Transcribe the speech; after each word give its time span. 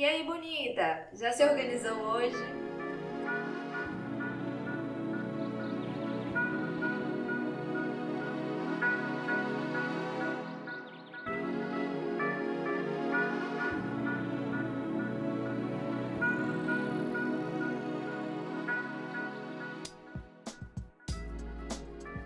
E 0.00 0.04
aí, 0.06 0.24
bonita? 0.24 1.08
Já 1.12 1.30
se 1.30 1.44
organizou 1.44 1.92
hoje? 1.92 2.34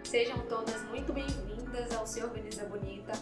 Sejam 0.05 0.39
todas 0.47 0.81
muito 0.91 1.13
bem-vindas 1.13 1.93
ao 1.97 2.07
Se 2.07 2.23
Organiza 2.23 2.67
Bonita, 2.67 3.15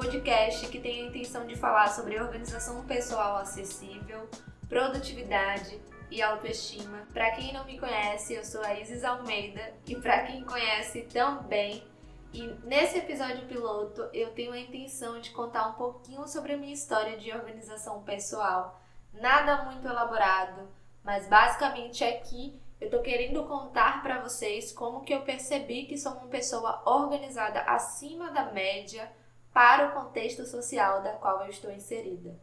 podcast 0.00 0.66
que 0.68 0.80
tem 0.80 1.02
a 1.02 1.08
intenção 1.08 1.46
de 1.46 1.54
falar 1.54 1.88
sobre 1.88 2.18
organização 2.18 2.82
pessoal 2.86 3.36
acessível, 3.36 4.26
produtividade 4.66 5.78
e 6.10 6.22
autoestima. 6.22 7.06
Para 7.12 7.32
quem 7.32 7.52
não 7.52 7.66
me 7.66 7.78
conhece, 7.78 8.32
eu 8.32 8.42
sou 8.42 8.62
a 8.62 8.80
Isis 8.80 9.04
Almeida 9.04 9.74
e 9.86 9.94
para 9.96 10.22
quem 10.22 10.42
conhece 10.42 11.02
também, 11.02 11.84
e 12.32 12.46
nesse 12.64 12.96
episódio 12.96 13.46
piloto 13.46 14.08
eu 14.14 14.30
tenho 14.30 14.52
a 14.52 14.58
intenção 14.58 15.20
de 15.20 15.32
contar 15.32 15.68
um 15.68 15.74
pouquinho 15.74 16.26
sobre 16.26 16.54
a 16.54 16.56
minha 16.56 16.72
história 16.72 17.18
de 17.18 17.30
organização 17.30 18.02
pessoal. 18.02 18.80
Nada 19.12 19.64
muito 19.64 19.86
elaborado, 19.86 20.66
mas 21.04 21.28
basicamente 21.28 22.02
aqui 22.02 22.58
eu 22.80 22.88
tô 22.88 23.02
querendo 23.02 23.44
contar 23.44 24.02
para 24.02 24.22
vocês 24.22 24.72
como 24.72 25.02
que 25.02 25.12
eu 25.12 25.20
percebi 25.20 25.84
que 25.84 25.98
sou 25.98 26.12
uma 26.12 26.28
pessoa 26.28 26.82
organizada 26.86 27.60
acima 27.64 28.30
da 28.30 28.50
média 28.50 29.19
para 29.52 29.88
o 29.88 29.92
contexto 29.92 30.46
social 30.46 31.02
da 31.02 31.12
qual 31.12 31.42
eu 31.42 31.50
estou 31.50 31.70
inserida. 31.70 32.38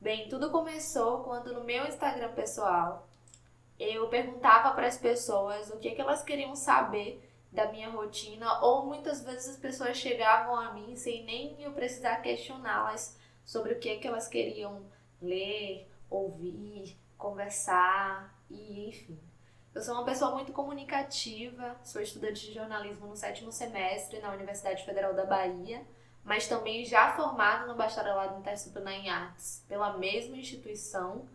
Bem, 0.00 0.28
tudo 0.28 0.50
começou 0.50 1.22
quando 1.22 1.52
no 1.52 1.64
meu 1.64 1.86
Instagram 1.86 2.32
pessoal 2.32 3.08
eu 3.78 4.08
perguntava 4.08 4.74
para 4.74 4.86
as 4.86 4.98
pessoas 4.98 5.70
o 5.70 5.78
que, 5.78 5.92
que 5.92 6.00
elas 6.00 6.22
queriam 6.22 6.54
saber 6.54 7.28
da 7.52 7.70
minha 7.70 7.90
rotina, 7.90 8.60
ou 8.62 8.86
muitas 8.86 9.22
vezes 9.22 9.50
as 9.50 9.56
pessoas 9.58 9.96
chegavam 9.96 10.56
a 10.56 10.72
mim 10.72 10.96
sem 10.96 11.22
nem 11.24 11.60
eu 11.62 11.72
precisar 11.72 12.16
questioná-las 12.22 13.18
sobre 13.44 13.74
o 13.74 13.78
que, 13.78 13.96
que 13.96 14.08
elas 14.08 14.26
queriam 14.26 14.82
ler, 15.20 15.86
ouvir, 16.08 16.96
conversar 17.18 18.34
e 18.50 18.88
enfim. 18.88 19.18
Eu 19.74 19.82
sou 19.82 19.94
uma 19.94 20.04
pessoa 20.04 20.32
muito 20.32 20.52
comunicativa, 20.52 21.76
sou 21.84 22.00
estudante 22.00 22.46
de 22.46 22.54
jornalismo 22.54 23.06
no 23.06 23.16
sétimo 23.16 23.52
semestre 23.52 24.20
na 24.20 24.32
Universidade 24.32 24.84
Federal 24.84 25.14
da 25.14 25.24
Bahia, 25.24 25.86
mas 26.24 26.46
também 26.46 26.84
já 26.84 27.12
formada 27.12 27.66
no 27.66 27.74
bacharelado 27.74 28.38
interdisciplinar 28.38 28.94
em 28.94 29.10
artes 29.10 29.64
pela 29.68 29.96
mesma 29.98 30.36
instituição. 30.36 31.26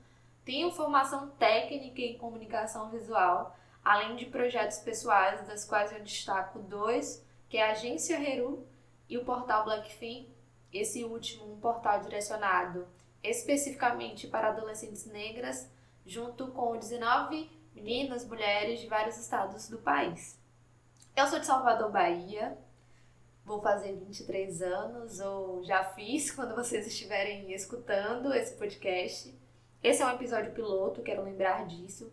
Tenho 0.46 0.72
formação 0.72 1.30
técnica 1.32 2.02
em 2.02 2.18
comunicação 2.18 2.90
visual, 2.90 3.56
além 3.84 4.16
de 4.16 4.26
projetos 4.26 4.78
pessoais, 4.80 5.46
das 5.48 5.66
quais 5.66 5.92
eu 5.92 6.04
destaco 6.04 6.60
dois, 6.60 7.26
que 7.50 7.58
é 7.58 7.68
a 7.68 7.72
Agência 7.72 8.16
Heru 8.16 8.66
e 9.10 9.18
o 9.18 9.26
portal 9.26 9.66
Blackfin, 9.66 10.28
esse 10.72 11.04
último 11.04 11.54
um 11.54 11.60
portal 11.60 12.00
direcionado 12.02 12.88
especificamente 13.24 14.28
para 14.28 14.50
adolescentes 14.50 15.06
negras, 15.06 15.70
junto 16.06 16.48
com 16.48 16.78
19 16.78 17.50
meninas, 17.76 18.26
mulheres 18.26 18.80
de 18.80 18.88
vários 18.88 19.18
estados 19.18 19.70
do 19.70 19.78
país. 19.78 20.40
Eu 21.16 21.28
sou 21.28 21.40
de 21.40 21.46
Salvador, 21.46 21.92
Bahia. 21.92 22.58
Vou 23.48 23.62
fazer 23.62 23.94
23 23.96 24.62
anos, 24.62 25.22
ou 25.22 25.64
já 25.64 25.82
fiz 25.82 26.30
quando 26.36 26.54
vocês 26.54 26.86
estiverem 26.86 27.54
escutando 27.54 28.34
esse 28.34 28.58
podcast. 28.58 29.34
Esse 29.82 30.02
é 30.02 30.06
um 30.06 30.16
episódio 30.16 30.52
piloto, 30.52 31.02
quero 31.02 31.24
lembrar 31.24 31.66
disso. 31.66 32.12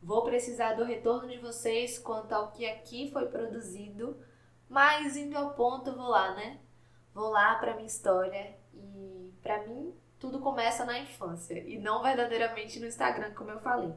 Vou 0.00 0.22
precisar 0.22 0.74
do 0.74 0.84
retorno 0.84 1.28
de 1.28 1.38
vocês 1.38 1.98
quanto 1.98 2.32
ao 2.32 2.52
que 2.52 2.64
aqui 2.64 3.10
foi 3.10 3.26
produzido, 3.26 4.16
mas 4.68 5.16
indo 5.16 5.36
ao 5.36 5.54
ponto, 5.54 5.92
vou 5.92 6.06
lá, 6.06 6.36
né? 6.36 6.60
Vou 7.12 7.30
lá 7.30 7.56
para 7.56 7.74
minha 7.74 7.88
história 7.88 8.56
e 8.72 9.34
para 9.42 9.66
mim 9.66 9.92
tudo 10.20 10.38
começa 10.38 10.84
na 10.84 11.00
infância 11.00 11.58
e 11.66 11.80
não 11.80 12.00
verdadeiramente 12.00 12.78
no 12.78 12.86
Instagram, 12.86 13.34
como 13.34 13.50
eu 13.50 13.58
falei. 13.58 13.92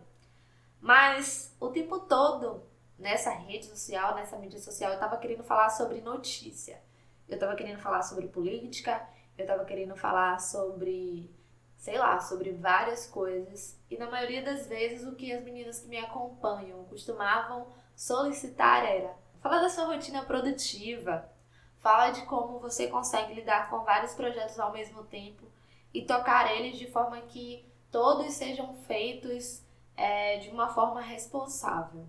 Mas 0.82 1.56
o 1.60 1.70
tempo 1.70 2.00
todo 2.00 2.64
nessa 3.00 3.32
rede 3.32 3.66
social, 3.66 4.14
nessa 4.14 4.38
mídia 4.38 4.60
social, 4.60 4.92
eu 4.92 5.00
tava 5.00 5.18
querendo 5.18 5.44
falar 5.44 5.70
sobre 5.70 6.02
notícia. 6.02 6.82
Eu 7.28 7.40
tava 7.40 7.56
querendo 7.56 7.80
falar 7.80 8.02
sobre 8.02 8.28
política, 8.28 9.08
eu 9.38 9.46
tava 9.46 9.64
querendo 9.64 9.96
falar 9.96 10.40
sobre, 10.40 11.34
sei 11.78 11.98
lá, 11.98 12.20
sobre 12.20 12.52
várias 12.52 13.08
coisas. 13.08 13.80
E 13.90 13.98
na 13.98 14.10
maioria 14.10 14.44
das 14.44 14.68
vezes 14.68 15.08
o 15.08 15.16
que 15.16 15.32
as 15.32 15.44
meninas 15.44 15.80
que 15.80 15.88
me 15.88 15.98
acompanham 15.98 16.84
costumavam 16.86 17.68
solicitar 17.96 18.86
era: 18.86 19.16
fala 19.42 19.62
da 19.62 19.70
sua 19.70 19.86
rotina 19.86 20.24
produtiva, 20.26 21.32
fala 21.78 22.10
de 22.12 22.24
como 22.24 22.60
você 22.60 22.88
consegue 22.88 23.34
lidar 23.34 23.70
com 23.70 23.80
vários 23.84 24.14
projetos 24.14 24.60
ao 24.60 24.74
mesmo 24.74 25.04
tempo 25.06 25.46
e 25.94 26.04
tocar 26.04 26.52
eles 26.56 26.78
de 26.78 26.92
forma 26.92 27.22
que 27.22 27.66
todos 27.92 28.34
sejam 28.34 28.76
feitos 28.88 29.64
é, 29.96 30.38
de 30.40 30.50
uma 30.50 30.70
forma 30.70 31.02
responsável. 31.02 32.08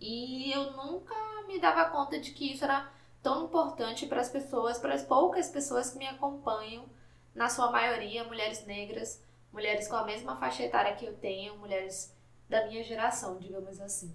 E 0.00 0.50
eu 0.52 0.72
nunca 0.72 1.14
me 1.46 1.60
dava 1.60 1.90
conta 1.90 2.18
de 2.18 2.32
que 2.32 2.52
isso 2.52 2.64
era 2.64 2.90
tão 3.22 3.44
importante 3.44 4.06
para 4.06 4.20
as 4.20 4.30
pessoas, 4.30 4.78
para 4.78 4.94
as 4.94 5.04
poucas 5.04 5.50
pessoas 5.50 5.90
que 5.90 5.98
me 5.98 6.06
acompanham, 6.06 6.88
na 7.34 7.48
sua 7.48 7.70
maioria 7.70 8.24
mulheres 8.24 8.64
negras, 8.64 9.22
mulheres 9.52 9.86
com 9.86 9.96
a 9.96 10.04
mesma 10.04 10.36
faixa 10.36 10.62
etária 10.62 10.96
que 10.96 11.04
eu 11.04 11.14
tenho, 11.16 11.58
mulheres 11.58 12.16
da 12.48 12.66
minha 12.66 12.82
geração, 12.82 13.38
digamos 13.38 13.80
assim. 13.80 14.14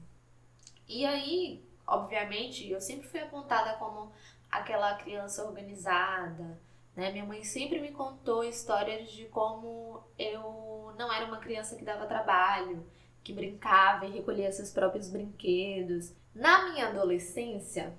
E 0.88 1.06
aí, 1.06 1.64
obviamente, 1.86 2.70
eu 2.70 2.82
sempre 2.82 3.08
fui 3.08 3.20
apontada 3.20 3.78
como 3.78 4.12
aquela 4.52 4.96
criança 4.96 5.46
organizada, 5.46 6.60
né? 6.96 7.12
Minha 7.12 7.26
mãe 7.26 7.44
sempre 7.44 7.80
me 7.80 7.92
contou 7.92 8.44
histórias 8.44 9.12
de 9.12 9.26
como 9.26 10.04
eu 10.18 10.94
não 10.98 11.12
era 11.12 11.26
uma 11.26 11.38
criança 11.38 11.76
que 11.76 11.84
dava 11.84 12.06
trabalho, 12.06 12.86
que 13.26 13.34
brincava 13.34 14.06
e 14.06 14.12
recolhia 14.12 14.52
seus 14.52 14.70
próprios 14.70 15.10
brinquedos. 15.10 16.14
Na 16.34 16.70
minha 16.70 16.90
adolescência, 16.90 17.92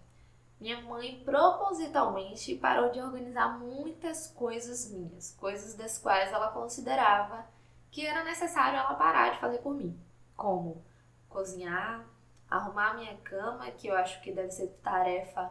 minha 0.60 0.80
mãe 0.82 1.20
propositalmente 1.24 2.54
parou 2.54 2.90
de 2.90 3.00
organizar 3.00 3.58
muitas 3.58 4.28
coisas 4.28 4.88
minhas, 4.88 5.36
coisas 5.38 5.74
das 5.74 5.98
quais 5.98 6.32
ela 6.32 6.52
considerava 6.52 7.44
que 7.90 8.06
era 8.06 8.22
necessário 8.22 8.78
ela 8.78 8.94
parar 8.94 9.32
de 9.32 9.40
fazer 9.40 9.58
por 9.58 9.74
mim, 9.74 9.98
como 10.36 10.84
cozinhar, 11.28 12.06
arrumar 12.48 12.94
minha 12.94 13.16
cama, 13.18 13.70
que 13.72 13.88
eu 13.88 13.96
acho 13.96 14.22
que 14.22 14.30
deve 14.32 14.52
ser 14.52 14.68
tarefa 14.82 15.50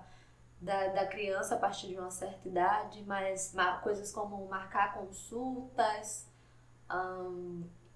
da, 0.61 0.87
da 0.87 1.05
criança 1.05 1.55
a 1.55 1.57
partir 1.57 1.87
de 1.87 1.99
uma 1.99 2.11
certa 2.11 2.47
idade, 2.47 3.03
mas 3.03 3.53
coisas 3.83 4.11
como 4.11 4.47
marcar 4.47 4.93
consultas, 4.93 6.27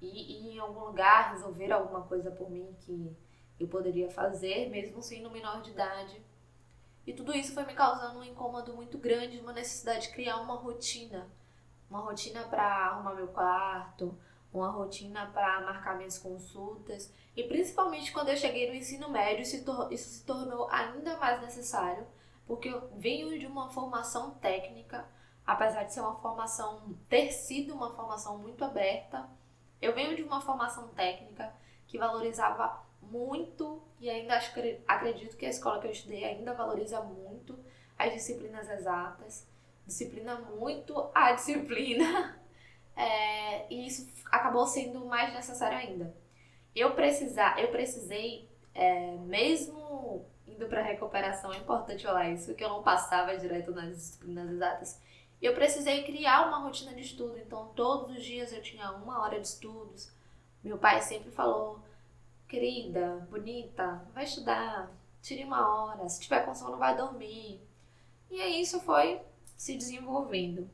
e 0.02 0.08
ir 0.08 0.56
em 0.56 0.60
algum 0.60 0.86
lugar 0.86 1.32
resolver 1.32 1.72
alguma 1.72 2.02
coisa 2.04 2.32
por 2.32 2.50
mim 2.50 2.76
que 2.82 3.16
eu 3.60 3.68
poderia 3.68 4.10
fazer, 4.10 4.70
mesmo 4.70 5.02
sendo 5.02 5.30
menor 5.30 5.62
de 5.62 5.72
idade. 5.72 6.24
E 7.06 7.14
tudo 7.14 7.36
isso 7.36 7.54
foi 7.54 7.66
me 7.66 7.74
causando 7.74 8.20
um 8.20 8.24
incômodo 8.24 8.74
muito 8.74 8.98
grande, 8.98 9.40
uma 9.40 9.52
necessidade 9.52 10.08
de 10.08 10.14
criar 10.14 10.38
uma 10.38 10.56
rotina. 10.56 11.30
Uma 11.90 12.00
rotina 12.00 12.44
para 12.44 12.64
arrumar 12.64 13.16
meu 13.16 13.28
quarto, 13.30 14.18
uma 14.54 14.70
rotina 14.70 15.28
para 15.34 15.62
marcar 15.62 15.98
minhas 15.98 16.18
consultas. 16.18 17.12
E 17.36 17.44
principalmente 17.44 18.12
quando 18.12 18.30
eu 18.30 18.38
cheguei 18.38 18.70
no 18.70 18.76
ensino 18.76 19.10
médio, 19.10 19.42
isso 19.42 20.10
se 20.10 20.24
tornou 20.24 20.70
ainda 20.70 21.18
mais 21.18 21.42
necessário, 21.42 22.06
porque 22.46 22.70
eu 22.70 22.90
venho 22.96 23.38
de 23.38 23.46
uma 23.46 23.70
formação 23.70 24.32
técnica, 24.36 25.06
apesar 25.46 25.84
de 25.84 25.94
ser 25.94 26.02
uma 26.02 26.16
formação, 26.20 26.96
ter 27.10 27.32
sido 27.32 27.74
uma 27.74 27.94
formação 27.96 28.38
muito 28.38 28.64
aberta 28.64 29.28
eu 29.82 29.94
venho 29.94 30.16
de 30.16 30.24
uma 30.24 30.42
formação 30.42 30.88
técnica 30.90 31.54
que 31.88 31.98
valorizava 31.98 32.84
muito, 33.02 33.82
e 34.00 34.10
ainda 34.10 34.36
acho, 34.36 34.54
acredito 34.88 35.38
que 35.38 35.46
a 35.46 35.50
escola 35.50 35.80
que 35.80 35.88
eu 35.88 35.92
estudei 35.92 36.24
ainda 36.24 36.54
valoriza 36.54 37.02
muito 37.02 37.58
as 37.98 38.14
disciplinas 38.14 38.70
exatas, 38.70 39.48
disciplina 39.86 40.36
muito 40.36 41.10
a 41.14 41.34
disciplina, 41.34 42.40
é, 42.96 43.74
e 43.74 43.88
isso 43.88 44.08
acabou 44.26 44.66
sendo 44.68 45.06
mais 45.06 45.34
necessário 45.34 45.78
ainda. 45.78 46.14
Eu, 46.76 46.94
precisar, 46.94 47.60
eu 47.60 47.70
precisei, 47.70 48.48
é, 48.74 49.16
mesmo 49.18 50.26
indo 50.48 50.68
para 50.68 50.82
recuperação, 50.82 51.52
é 51.54 51.58
importante 51.58 52.04
falar 52.04 52.30
isso, 52.30 52.54
que 52.54 52.64
eu 52.64 52.70
não 52.70 52.84
passava 52.84 53.38
direto 53.38 53.72
nas 53.72 53.96
disciplinas 53.96 54.50
exatas, 54.52 55.02
eu 55.46 55.54
precisei 55.54 56.04
criar 56.04 56.48
uma 56.48 56.60
rotina 56.60 56.94
de 56.94 57.02
estudo, 57.02 57.38
então 57.38 57.72
todos 57.76 58.18
os 58.18 58.24
dias 58.24 58.52
eu 58.52 58.62
tinha 58.62 58.92
uma 58.92 59.22
hora 59.22 59.40
de 59.40 59.48
estudos. 59.48 60.12
Meu 60.64 60.78
pai 60.78 61.02
sempre 61.02 61.32
falou: 61.32 61.80
querida, 62.48 63.28
bonita, 63.30 64.06
vai 64.14 64.26
estudar, 64.26 64.92
tire 65.22 65.46
uma 65.46 65.68
hora, 65.68 66.10
se 66.10 66.20
tiver 66.20 66.46
com 66.46 66.54
sono, 66.54 66.78
vai 66.78 66.96
dormir. 66.96 67.62
E 68.30 68.42
aí 68.42 68.62
isso 68.62 68.80
foi 68.82 69.22
se 69.58 69.78
desenvolvendo. 69.78 70.70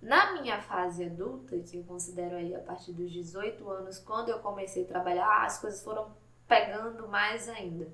Na 0.00 0.32
minha 0.40 0.60
fase 0.60 1.04
adulta, 1.04 1.58
que 1.58 1.78
eu 1.78 1.84
considero 1.84 2.36
aí 2.36 2.54
a 2.54 2.60
partir 2.60 2.92
dos 2.92 3.10
18 3.10 3.68
anos, 3.70 3.98
quando 3.98 4.28
eu 4.28 4.38
comecei 4.40 4.84
a 4.84 4.88
trabalhar, 4.88 5.44
as 5.44 5.58
coisas 5.58 5.82
foram 5.82 6.14
pegando 6.46 7.08
mais 7.08 7.48
ainda. 7.48 7.90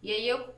E 0.00 0.12
aí 0.12 0.28
eu 0.28 0.54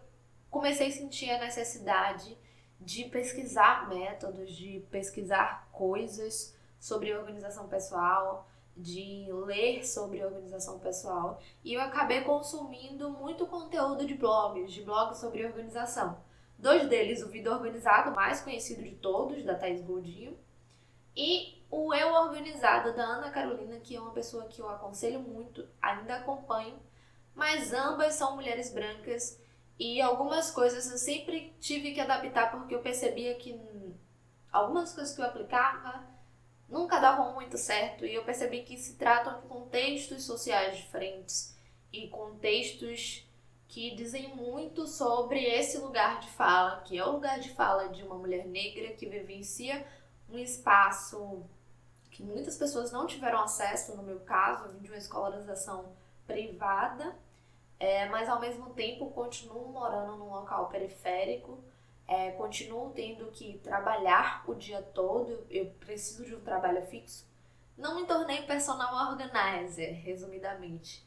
comecei 0.51 0.89
a 0.89 0.93
sentir 0.93 1.31
a 1.31 1.39
necessidade 1.39 2.37
de 2.85 3.05
pesquisar 3.05 3.89
métodos, 3.89 4.51
de 4.51 4.85
pesquisar 4.91 5.69
coisas 5.73 6.57
sobre 6.79 7.15
organização 7.15 7.69
pessoal, 7.69 8.49
de 8.77 9.27
ler 9.31 9.87
sobre 9.87 10.25
organização 10.25 10.79
pessoal, 10.79 11.41
e 11.63 11.75
eu 11.75 11.81
acabei 11.81 12.23
consumindo 12.23 13.11
muito 13.11 13.47
conteúdo 13.47 14.07
de 14.07 14.15
blogs, 14.15 14.73
de 14.73 14.83
blogs 14.83 15.19
sobre 15.19 15.45
organização. 15.45 16.19
Dois 16.59 16.89
deles, 16.89 17.23
o 17.23 17.29
Vida 17.29 17.53
Organizado, 17.53 18.15
mais 18.15 18.41
conhecido 18.41 18.83
de 18.83 18.93
todos, 18.93 19.45
da 19.45 19.55
Thais 19.55 19.83
Goldinho, 19.83 20.39
e 21.15 21.63
o 21.71 21.93
Eu 21.93 22.15
Organizado, 22.15 22.95
da 22.95 23.03
Ana 23.03 23.31
Carolina, 23.31 23.79
que 23.81 23.97
é 23.97 24.01
uma 24.01 24.13
pessoa 24.13 24.45
que 24.45 24.61
eu 24.61 24.69
aconselho 24.69 25.21
muito, 25.21 25.67
ainda 25.81 26.17
acompanho, 26.17 26.79
mas 27.35 27.73
ambas 27.73 28.15
são 28.15 28.37
mulheres 28.37 28.73
brancas 28.73 29.42
e 29.79 30.01
algumas 30.01 30.51
coisas 30.51 30.91
eu 30.91 30.99
sempre 30.99 31.55
tive 31.61 31.93
que 31.93 32.01
adaptar 32.01 32.51
porque 32.51 32.75
eu 32.75 32.81
percebia 32.81 33.35
que 33.35 33.59
algumas 34.53 34.93
coisas 34.95 35.15
que 35.15 35.21
eu 35.21 35.27
aplicava 35.27 36.05
nunca 36.69 36.99
davam 36.99 37.35
muito 37.35 37.59
certo. 37.59 38.07
E 38.07 38.15
eu 38.15 38.25
percebi 38.25 38.63
que 38.63 38.77
se 38.77 38.97
tratam 38.97 39.41
de 39.41 39.47
contextos 39.47 40.25
sociais 40.25 40.77
diferentes 40.77 41.57
e 41.93 42.09
contextos 42.09 43.27
que 43.69 43.95
dizem 43.95 44.35
muito 44.35 44.87
sobre 44.87 45.43
esse 45.43 45.79
lugar 45.79 46.21
de 46.21 46.29
fala, 46.29 46.83
que 46.83 46.99
é 46.99 47.05
o 47.05 47.13
lugar 47.13 47.41
de 47.41 47.51
fala 47.51 47.89
de 47.89 48.03
uma 48.03 48.17
mulher 48.17 48.47
negra 48.47 48.93
que 48.93 49.07
vivencia 49.07 49.87
um 50.29 50.39
espaço 50.39 51.43
que 52.11 52.23
muitas 52.23 52.59
pessoas 52.59 52.93
não 52.93 53.07
tiveram 53.07 53.41
acesso, 53.41 53.97
no 53.97 54.03
meu 54.03 54.21
caso, 54.21 54.65
eu 54.65 54.73
vim 54.73 54.81
de 54.81 54.89
uma 54.89 54.99
escolarização 54.99 55.97
privada, 56.27 57.17
é, 57.83 58.07
mas 58.07 58.29
ao 58.29 58.39
mesmo 58.39 58.71
tempo 58.71 59.11
continuo 59.11 59.73
morando 59.73 60.17
num 60.17 60.31
local 60.31 60.69
periférico, 60.69 61.59
é, 62.07 62.31
continuo 62.31 62.91
tendo 62.91 63.27
que 63.33 63.59
trabalhar 63.59 64.45
o 64.47 64.55
dia 64.55 64.81
todo, 64.81 65.45
eu 65.51 65.67
preciso 65.81 66.25
de 66.25 66.33
um 66.33 66.41
trabalho 66.41 66.87
fixo. 66.87 67.29
Não 67.77 67.97
me 67.97 68.07
tornei 68.07 68.43
personal 68.43 69.11
organizer, 69.11 69.95
resumidamente, 69.95 71.05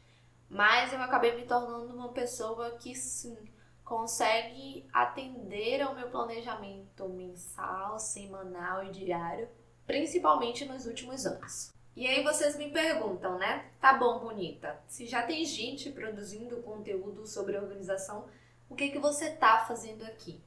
mas 0.50 0.92
eu 0.92 1.00
acabei 1.00 1.34
me 1.34 1.46
tornando 1.46 1.94
uma 1.94 2.10
pessoa 2.10 2.72
que 2.72 2.94
sim 2.94 3.38
consegue 3.82 4.86
atender 4.92 5.80
ao 5.80 5.94
meu 5.94 6.10
planejamento 6.10 7.08
mensal, 7.08 7.98
semanal 7.98 8.84
e 8.84 8.90
diário, 8.90 9.48
principalmente 9.86 10.66
nos 10.66 10.84
últimos 10.84 11.24
anos. 11.24 11.72
E 11.96 12.06
aí 12.06 12.22
vocês 12.22 12.58
me 12.58 12.70
perguntam, 12.70 13.38
né? 13.38 13.64
Tá 13.80 13.94
bom, 13.94 14.18
bonita. 14.18 14.78
Se 14.86 15.06
já 15.06 15.22
tem 15.22 15.42
gente 15.46 15.90
produzindo 15.90 16.60
conteúdo 16.62 17.26
sobre 17.26 17.56
organização, 17.56 18.28
o 18.68 18.74
que 18.74 18.90
que 18.90 18.98
você 18.98 19.30
tá 19.30 19.64
fazendo 19.66 20.04
aqui? 20.04 20.38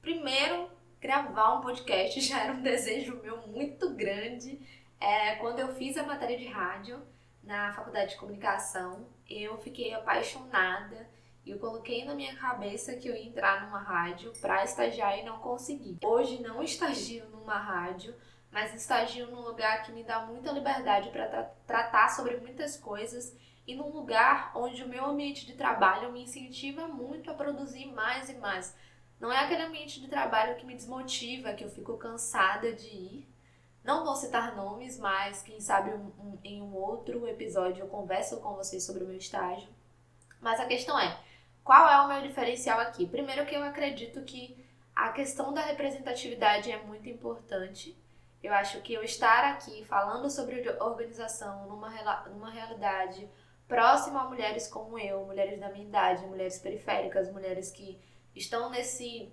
Primeiro, 0.00 0.70
gravar 0.98 1.58
um 1.58 1.60
podcast 1.60 2.18
já 2.26 2.44
era 2.44 2.54
um 2.54 2.62
desejo 2.62 3.20
meu 3.22 3.46
muito 3.48 3.90
grande. 3.90 4.58
É, 4.98 5.34
quando 5.34 5.58
eu 5.58 5.74
fiz 5.74 5.98
a 5.98 6.04
matéria 6.04 6.38
de 6.38 6.46
rádio 6.46 7.02
na 7.42 7.70
faculdade 7.74 8.12
de 8.12 8.16
comunicação, 8.16 9.06
eu 9.28 9.58
fiquei 9.58 9.92
apaixonada 9.92 11.06
e 11.44 11.50
eu 11.50 11.58
coloquei 11.58 12.06
na 12.06 12.14
minha 12.14 12.34
cabeça 12.34 12.96
que 12.96 13.08
eu 13.08 13.14
ia 13.14 13.26
entrar 13.26 13.66
numa 13.66 13.78
rádio 13.78 14.32
para 14.40 14.64
estagiar 14.64 15.18
e 15.18 15.22
não 15.22 15.38
consegui. 15.38 15.98
Hoje 16.02 16.40
não 16.40 16.62
estagio 16.64 17.28
numa 17.28 17.58
rádio, 17.58 18.14
mas 18.54 18.72
estagio 18.72 19.26
num 19.26 19.40
lugar 19.40 19.82
que 19.82 19.90
me 19.90 20.04
dá 20.04 20.20
muita 20.20 20.52
liberdade 20.52 21.10
para 21.10 21.26
tra 21.26 21.42
tratar 21.66 22.08
sobre 22.10 22.36
muitas 22.36 22.76
coisas 22.76 23.36
e 23.66 23.74
num 23.74 23.88
lugar 23.88 24.52
onde 24.54 24.84
o 24.84 24.88
meu 24.88 25.04
ambiente 25.06 25.44
de 25.44 25.54
trabalho 25.54 26.12
me 26.12 26.22
incentiva 26.22 26.86
muito 26.86 27.28
a 27.32 27.34
produzir 27.34 27.86
mais 27.86 28.30
e 28.30 28.34
mais. 28.34 28.72
Não 29.18 29.32
é 29.32 29.38
aquele 29.38 29.62
ambiente 29.62 30.00
de 30.00 30.06
trabalho 30.06 30.54
que 30.54 30.64
me 30.64 30.76
desmotiva, 30.76 31.52
que 31.52 31.64
eu 31.64 31.68
fico 31.68 31.98
cansada 31.98 32.72
de 32.72 32.86
ir. 32.86 33.28
Não 33.82 34.04
vou 34.04 34.14
citar 34.14 34.54
nomes, 34.54 35.00
mas 35.00 35.42
quem 35.42 35.60
sabe 35.60 35.90
um, 35.90 36.12
um, 36.20 36.38
em 36.44 36.62
um 36.62 36.76
outro 36.76 37.26
episódio 37.26 37.82
eu 37.82 37.88
converso 37.88 38.40
com 38.40 38.54
vocês 38.54 38.84
sobre 38.84 39.02
o 39.02 39.06
meu 39.08 39.16
estágio. 39.16 39.68
Mas 40.40 40.60
a 40.60 40.66
questão 40.66 40.96
é, 40.96 41.18
qual 41.64 41.88
é 41.88 42.00
o 42.02 42.08
meu 42.08 42.22
diferencial 42.22 42.78
aqui? 42.78 43.04
Primeiro 43.04 43.46
que 43.46 43.56
eu 43.56 43.64
acredito 43.64 44.22
que 44.22 44.64
a 44.94 45.08
questão 45.08 45.52
da 45.52 45.62
representatividade 45.62 46.70
é 46.70 46.80
muito 46.84 47.08
importante 47.08 48.03
eu 48.44 48.52
acho 48.52 48.80
que 48.82 48.92
eu 48.92 49.02
estar 49.02 49.44
aqui 49.52 49.84
falando 49.84 50.28
sobre 50.30 50.68
organização 50.80 51.66
numa, 51.66 51.88
numa 52.28 52.50
realidade 52.50 53.28
próxima 53.66 54.20
a 54.20 54.28
mulheres 54.28 54.68
como 54.68 54.98
eu, 54.98 55.24
mulheres 55.24 55.58
da 55.58 55.70
minha 55.70 55.86
idade, 55.86 56.26
mulheres 56.26 56.58
periféricas, 56.58 57.32
mulheres 57.32 57.70
que 57.70 57.98
estão 58.34 58.68
nesse 58.68 59.32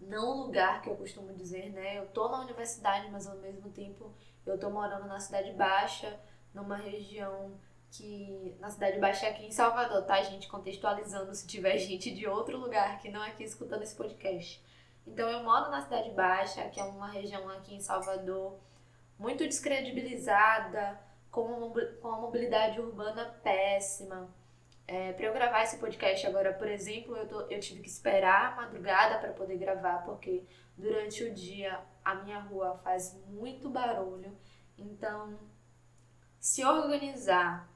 não 0.00 0.38
lugar 0.42 0.80
que 0.80 0.88
eu 0.88 0.96
costumo 0.96 1.34
dizer, 1.34 1.70
né? 1.70 1.98
Eu 1.98 2.06
tô 2.06 2.28
na 2.28 2.40
universidade, 2.40 3.10
mas 3.10 3.26
ao 3.26 3.36
mesmo 3.36 3.68
tempo 3.70 4.10
eu 4.46 4.58
tô 4.58 4.70
morando 4.70 5.06
na 5.06 5.20
cidade 5.20 5.52
baixa, 5.52 6.18
numa 6.54 6.76
região 6.76 7.52
que 7.90 8.56
na 8.58 8.70
cidade 8.70 8.98
baixa 8.98 9.26
é 9.26 9.30
aqui 9.30 9.44
em 9.44 9.50
Salvador, 9.50 10.02
tá, 10.04 10.22
gente? 10.22 10.48
Contextualizando 10.48 11.34
se 11.34 11.46
tiver 11.46 11.76
gente 11.78 12.10
de 12.10 12.26
outro 12.26 12.58
lugar 12.58 12.98
que 12.98 13.10
não 13.10 13.22
é 13.22 13.28
aqui 13.28 13.44
escutando 13.44 13.82
esse 13.82 13.94
podcast. 13.94 14.64
Então 15.12 15.28
eu 15.28 15.42
moro 15.42 15.70
na 15.70 15.82
Cidade 15.82 16.10
Baixa, 16.10 16.68
que 16.68 16.78
é 16.78 16.84
uma 16.84 17.08
região 17.08 17.48
aqui 17.50 17.74
em 17.74 17.80
Salvador 17.80 18.58
muito 19.18 19.44
descredibilizada, 19.44 20.98
com 21.30 21.42
uma, 22.02 22.16
mobilidade 22.16 22.80
urbana 22.80 23.24
péssima. 23.42 24.32
É, 24.86 25.12
para 25.12 25.26
eu 25.26 25.32
gravar 25.32 25.62
esse 25.62 25.78
podcast 25.78 26.26
agora, 26.26 26.52
por 26.52 26.68
exemplo, 26.68 27.16
eu, 27.16 27.28
tô, 27.28 27.40
eu 27.42 27.60
tive 27.60 27.80
que 27.80 27.88
esperar 27.88 28.52
a 28.52 28.56
madrugada 28.56 29.18
para 29.18 29.32
poder 29.32 29.58
gravar, 29.58 30.04
porque 30.04 30.44
durante 30.76 31.24
o 31.24 31.34
dia 31.34 31.80
a 32.04 32.14
minha 32.14 32.40
rua 32.40 32.78
faz 32.78 33.16
muito 33.26 33.68
barulho. 33.68 34.36
Então, 34.78 35.38
se 36.38 36.64
organizar, 36.64 37.68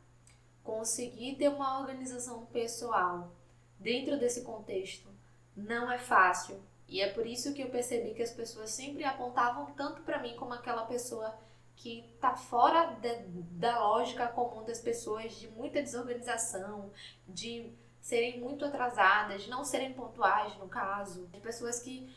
conseguir 0.63 1.35
ter 1.35 1.49
uma 1.49 1.81
organização 1.81 2.47
pessoal 2.47 3.33
dentro 3.79 4.19
desse 4.19 4.43
contexto 4.43 5.09
não 5.57 5.91
é 5.91 5.99
fácil, 5.99 6.61
e 6.89 7.01
é 7.01 7.13
por 7.13 7.27
isso 7.27 7.55
que 7.55 7.63
eu 7.63 7.71
percebi 7.71 8.15
que 8.15 8.23
as 8.23 8.33
pessoas 8.33 8.71
sempre 8.71 9.05
apontavam 9.05 9.67
tanto 9.75 10.03
para 10.03 10.21
mim 10.21 10.37
como 10.37 10.53
aquela 10.53 10.85
pessoa 10.85 11.35
que 11.77 12.15
tá 12.21 12.37
fora 12.37 12.95
de, 13.01 13.15
da 13.59 13.79
lógica 13.81 14.29
comum 14.29 14.65
das 14.65 14.81
pessoas, 14.81 15.35
de 15.35 15.49
muita 15.49 15.83
desorganização, 15.83 16.93
de 17.27 17.73
serem 18.01 18.39
muito 18.41 18.65
atrasadas, 18.65 19.43
de 19.43 19.51
não 19.51 19.65
serem 19.65 19.93
pontuais, 19.93 20.57
no 20.59 20.69
caso, 20.69 21.27
de 21.29 21.41
pessoas 21.41 21.81
que 21.81 22.15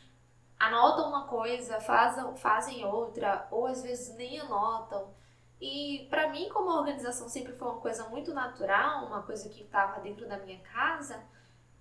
anotam 0.58 1.08
uma 1.08 1.26
coisa, 1.26 1.80
fazem, 1.80 2.36
fazem 2.36 2.84
outra, 2.84 3.48
ou 3.50 3.66
às 3.66 3.82
vezes 3.82 4.14
nem 4.16 4.38
anotam. 4.38 5.14
E 5.60 6.06
para 6.10 6.28
mim, 6.28 6.48
como 6.50 6.70
a 6.70 6.78
organização 6.78 7.28
sempre 7.28 7.52
foi 7.52 7.68
uma 7.68 7.80
coisa 7.80 8.08
muito 8.08 8.32
natural, 8.32 9.06
uma 9.06 9.22
coisa 9.22 9.48
que 9.48 9.62
estava 9.62 10.00
dentro 10.00 10.28
da 10.28 10.38
minha 10.38 10.60
casa, 10.60 11.20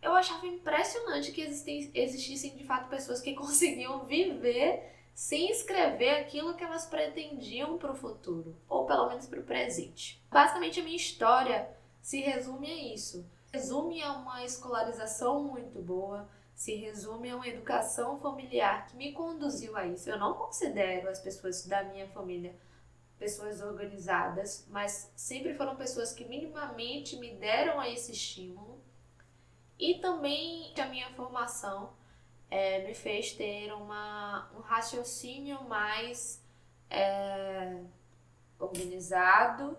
eu 0.02 0.14
achava 0.14 0.46
impressionante 0.46 1.32
que 1.32 1.42
existem, 1.42 1.92
existissem 1.94 2.56
de 2.56 2.64
fato 2.64 2.90
pessoas 2.90 3.22
que 3.22 3.34
conseguiam 3.36 4.06
viver 4.06 4.94
sem 5.14 5.50
escrever 5.50 6.22
aquilo 6.22 6.54
que 6.54 6.64
elas 6.64 6.86
pretendiam 6.86 7.78
para 7.78 7.92
o 7.92 7.96
futuro, 7.96 8.56
ou 8.70 8.86
pelo 8.86 9.08
menos 9.10 9.26
para 9.26 9.40
o 9.40 9.44
presente. 9.44 10.24
Basicamente, 10.30 10.80
a 10.80 10.84
minha 10.84 10.96
história 10.96 11.68
se 12.02 12.20
resume 12.20 12.72
a 12.72 12.94
isso. 12.94 13.26
Resume 13.52 14.04
a 14.04 14.14
uma 14.14 14.44
escolarização 14.44 15.44
muito 15.44 15.82
boa, 15.82 16.30
se 16.54 16.76
resume 16.76 17.32
a 17.32 17.36
uma 17.36 17.48
educação 17.48 18.20
familiar 18.20 18.86
que 18.88 18.96
me 18.96 19.12
conduziu 19.12 19.76
a 19.76 19.88
isso. 19.88 20.08
Eu 20.08 20.20
não 20.20 20.36
considero 20.36 21.10
as 21.10 21.20
pessoas 21.20 21.66
da 21.66 21.84
minha 21.84 22.08
família 22.10 22.56
pessoas 23.18 23.62
organizadas, 23.62 24.68
mas 24.70 25.12
sempre 25.16 25.56
foram 25.56 25.76
pessoas 25.76 26.14
que 26.14 26.26
minimamente 26.26 27.18
me 27.18 27.34
deram 27.34 27.84
esse 27.84 28.12
estímulo 28.12 28.77
e 29.80 29.96
também 29.96 30.74
a 30.80 30.86
minha 30.86 31.10
formação 31.12 31.94
é, 32.50 32.86
me 32.86 32.94
fez 32.94 33.34
ter 33.34 33.72
uma, 33.74 34.50
um 34.56 34.62
raciocínio 34.62 35.64
mais 35.64 36.44
é, 36.90 37.84
organizado, 38.60 39.78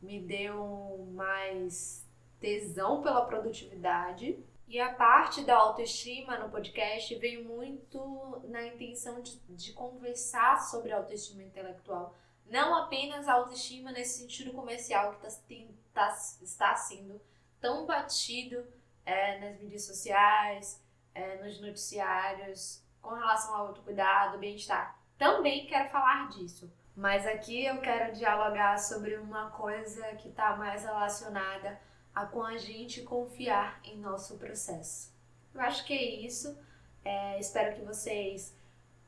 me 0.00 0.20
deu 0.20 1.08
mais 1.12 2.06
tesão 2.38 3.02
pela 3.02 3.24
produtividade. 3.24 4.38
E 4.66 4.80
a 4.80 4.94
parte 4.94 5.42
da 5.42 5.56
autoestima 5.56 6.38
no 6.38 6.50
podcast 6.50 7.14
veio 7.16 7.44
muito 7.44 8.40
na 8.44 8.66
intenção 8.66 9.20
de, 9.20 9.38
de 9.48 9.72
conversar 9.72 10.60
sobre 10.60 10.92
autoestima 10.92 11.42
intelectual. 11.42 12.14
Não 12.46 12.74
apenas 12.74 13.26
a 13.26 13.34
autoestima 13.34 13.92
nesse 13.92 14.20
sentido 14.20 14.52
comercial 14.52 15.14
que 15.14 15.22
tá, 15.22 15.28
tem, 15.48 15.68
tá, 15.92 16.16
está 16.42 16.74
sendo 16.76 17.20
tão 17.60 17.86
batido 17.86 18.66
é, 19.04 19.38
nas 19.38 19.60
mídias 19.60 19.84
sociais, 19.84 20.82
é, 21.14 21.36
nos 21.42 21.60
noticiários, 21.60 22.82
com 23.00 23.14
relação 23.14 23.54
ao 23.54 23.68
autocuidado, 23.68 24.38
bem-estar. 24.38 24.98
também 25.18 25.66
quero 25.66 25.90
falar 25.90 26.28
disso. 26.30 26.72
Mas 26.96 27.26
aqui 27.26 27.64
eu 27.64 27.80
quero 27.80 28.14
dialogar 28.14 28.78
sobre 28.78 29.16
uma 29.16 29.50
coisa 29.50 30.02
que 30.14 30.28
está 30.28 30.56
mais 30.56 30.84
relacionada 30.84 31.80
a 32.14 32.24
com 32.24 32.42
a 32.42 32.56
gente 32.56 33.02
confiar 33.02 33.80
em 33.82 33.98
nosso 33.98 34.38
processo. 34.38 35.12
Eu 35.52 35.60
acho 35.60 35.84
que 35.84 35.92
é 35.92 36.02
isso. 36.24 36.56
É, 37.04 37.38
espero 37.38 37.74
que 37.74 37.82
vocês 37.82 38.56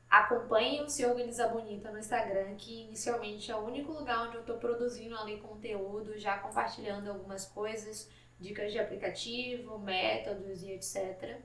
acompanhem 0.09 0.83
o 0.83 0.89
Se 0.89 1.05
Organiza 1.05 1.47
Bonita 1.47 1.91
no 1.91 1.99
Instagram, 1.99 2.55
que 2.55 2.83
inicialmente 2.83 3.51
é 3.51 3.55
o 3.55 3.65
único 3.65 3.93
lugar 3.93 4.27
onde 4.27 4.35
eu 4.35 4.41
estou 4.41 4.57
produzindo 4.57 5.17
ali 5.17 5.37
conteúdo, 5.39 6.17
já 6.17 6.37
compartilhando 6.37 7.09
algumas 7.09 7.45
coisas, 7.45 8.09
dicas 8.39 8.71
de 8.71 8.79
aplicativo, 8.79 9.77
métodos 9.79 10.63
e 10.63 10.71
etc. 10.71 11.41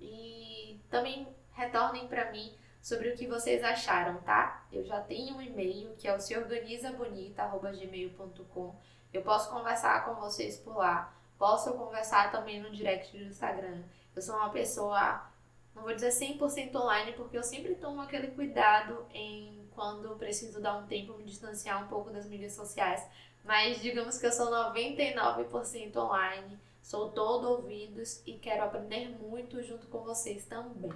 E 0.00 0.78
também 0.90 1.26
retornem 1.52 2.06
para 2.08 2.30
mim 2.30 2.52
sobre 2.82 3.08
o 3.08 3.16
que 3.16 3.26
vocês 3.26 3.64
acharam, 3.64 4.20
tá? 4.22 4.66
Eu 4.70 4.84
já 4.84 5.00
tenho 5.00 5.36
um 5.36 5.42
e-mail 5.42 5.96
que 5.96 6.06
é 6.06 6.14
o 6.14 6.20
seorganizabonita.gmail.com. 6.20 8.74
Eu 9.12 9.22
posso 9.22 9.50
conversar 9.50 10.04
com 10.04 10.14
vocês 10.16 10.58
por 10.58 10.76
lá. 10.76 11.14
Posso 11.38 11.72
conversar 11.74 12.30
também 12.30 12.60
no 12.60 12.70
direct 12.70 13.16
do 13.16 13.24
Instagram. 13.24 13.82
Eu 14.14 14.20
sou 14.20 14.36
uma 14.36 14.50
pessoa, 14.50 15.26
não 15.74 15.82
vou 15.82 15.94
dizer 15.94 16.10
100% 16.10 16.74
online, 16.74 17.14
porque 17.14 17.38
eu 17.38 17.42
sempre 17.42 17.74
tomo 17.74 18.02
aquele 18.02 18.26
cuidado 18.28 19.06
em 19.12 19.66
quando 19.74 20.14
preciso 20.16 20.60
dar 20.60 20.76
um 20.76 20.86
tempo, 20.86 21.16
me 21.16 21.24
distanciar 21.24 21.82
um 21.82 21.88
pouco 21.88 22.10
das 22.10 22.28
mídias 22.28 22.52
sociais. 22.52 23.02
Mas 23.44 23.82
digamos 23.82 24.18
que 24.18 24.26
eu 24.26 24.32
sou 24.32 24.50
99% 24.50 25.96
online, 25.96 26.58
sou 26.82 27.10
todo 27.10 27.50
ouvidos 27.50 28.22
e 28.26 28.38
quero 28.38 28.64
aprender 28.64 29.08
muito 29.20 29.62
junto 29.62 29.86
com 29.88 30.02
vocês 30.02 30.46
também. 30.46 30.90